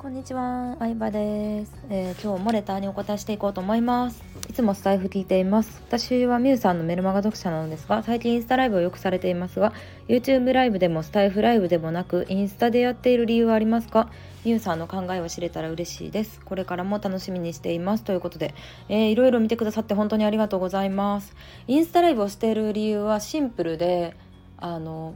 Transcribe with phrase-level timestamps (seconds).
[0.00, 4.24] こんにちは、相葉です、えー、今日もレターにお答えしていこうと思います。
[4.48, 5.82] いつもスタイフ聞いています。
[5.86, 9.74] 私はミュウさんのメルマガ読者なのですが、最近インスタライブをよくされていますが、
[10.08, 14.08] YouTube ライブでもスタイフライブでもなく、インスタでやっている理由はありますか？
[14.46, 16.40] ミュウさんの考えを知れたら嬉しいです。
[16.46, 18.02] これからも楽しみにしています。
[18.02, 18.54] ということで、
[18.88, 21.36] えー、いろいろ見てくださって本当にありがとうございます。
[21.66, 24.16] インスタライブをしている理由はシンプルで、
[24.56, 25.14] あの、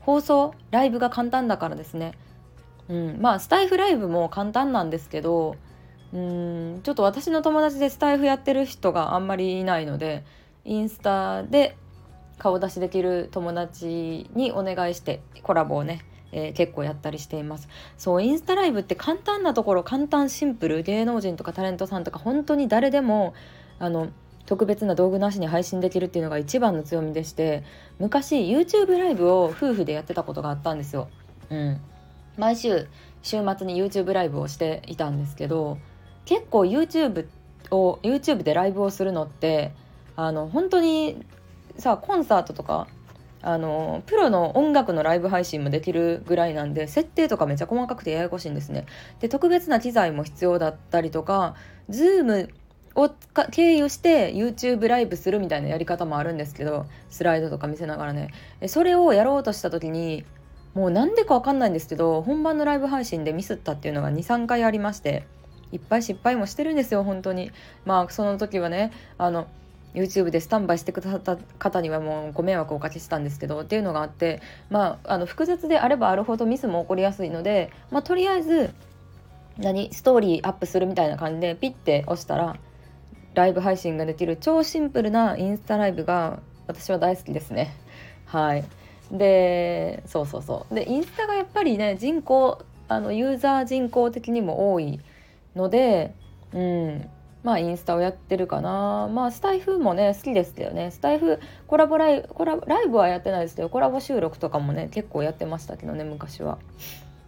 [0.00, 2.12] 放送、ライブが簡単だからですね。
[2.88, 5.56] うん、まあスタイフライブも簡単なんですけど
[6.14, 6.80] うん。
[6.82, 10.24] ちょっと私の友達でスタイフやってる人があんまりいないので
[10.64, 11.76] インスタで
[12.38, 17.68] 顔出しできる友達にお願いしてコラボをね、えー、結構やったりしています。
[17.98, 23.34] そうインスタライブって簡単なところ簡単シンプル芸能人とかタレントさんとか本当に誰でも
[23.78, 24.08] あの
[24.46, 27.64] 特別な道具なしに配信できるっていうのが一番の強みでして
[27.98, 31.08] 昔 YouTube ライブを夫婦でやってたことがあったんですよ。
[31.50, 31.80] うん、
[32.36, 32.88] 毎週
[33.22, 35.78] 週末に YouTube ライブをしていたんですけど
[36.24, 37.26] 結構 YouTube
[37.70, 39.72] を YouTube でライブをするのって
[40.16, 41.24] あの本当に
[41.78, 42.86] さコンサートとか
[43.42, 48.86] あのプロの音楽のライブ配信もできるぐらいなんで設定とかめっちゃ細かくてややこしいんですね。
[49.20, 51.54] で特別な機材も必要だったりとか
[51.90, 52.48] Zoom
[52.94, 53.10] を
[53.50, 58.30] 経由して YouTube ライブするみたいなやり方もあるんですけどスライドとか見せながらね
[58.66, 60.24] それをやろうとした時に
[60.74, 65.24] もうなんでかわかんないんですけど本番のライブ配信でミスったっていうのが23回ありまして
[65.72, 67.50] いっぱい失敗もしてるんですよ本当に
[67.84, 69.46] まあその時はねあの
[69.94, 78.74] YouTube でスタンバイしてくださった方にはもうご迷惑をおかけしたんですけどっていうのがあってまああの複雑であればあるほどミスも起こりやすいので、まあ、とりあえず
[79.56, 82.56] 何ストーリーアップするみたいな感じでピッて押したら
[83.34, 87.76] ライブ配信ができる超シンプルなインスタライブが私は大好きですね
[88.26, 88.64] はい。
[89.10, 90.74] でそうそうそう。
[90.74, 95.00] でインスタがやっぱりね人口あのユーザー人口的にも多い
[95.54, 96.14] ので
[96.52, 97.10] うん。
[97.42, 99.06] まあインスタをやってるかな。
[99.12, 100.90] まあスタイフもね好きですけどね。
[100.90, 106.56] スタイフコラボライブコラライブはやってないですけどコラボ収録とかもね結構やってましたけどね昔は。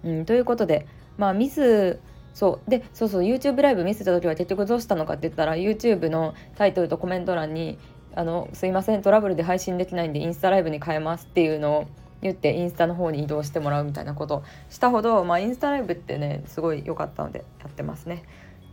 [0.04, 0.86] うん、ということで
[1.18, 1.98] まあミス
[2.32, 2.70] そう。
[2.70, 7.78] でそうそう YouTube ライブ見せた時は結局どうしたのかって言ったら YouTube のタイトルとコメント欄に
[8.16, 9.02] あのすいません。
[9.02, 11.86] トラブルで配信できないんでインスタライブに変えますっていうのを
[12.22, 18.24] 言ってインスタの方に移動してもらうみたいなことしたほど、まあ、インスタライブってねすごい良かったのでやってますね。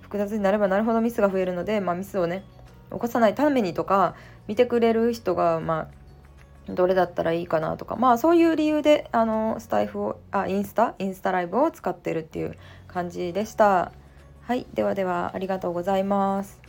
[0.02, 2.44] 複雑になればなるほどミスが増えるので、まあ、ミスをね
[2.92, 4.16] 起こさないためにとか
[4.48, 5.90] 見てくれる人がま
[6.70, 12.56] あどれだったらいいかなとかまあそういう理由であのスタイフをあインスタインスタライブを使ってるっていう
[12.88, 13.92] 感じでした。
[14.44, 16.63] はいではではありがとうございます。